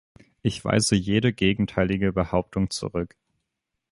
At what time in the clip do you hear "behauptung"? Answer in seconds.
2.11-2.71